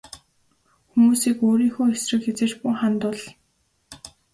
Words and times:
Хүмүүсийг 0.89 1.37
өөрийнхөө 1.47 1.85
эсрэг 1.95 2.21
хэзээ 2.25 2.47
ч 2.51 2.53
бүү 2.59 2.73
хандуул. 2.79 3.19